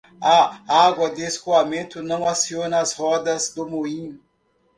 A 0.19 0.59
água 0.67 1.11
de 1.13 1.21
escoamento 1.23 2.01
não 2.01 2.27
aciona 2.27 2.79
as 2.79 2.91
rodas 2.93 3.53
do 3.53 3.69
moinho. 3.69 4.19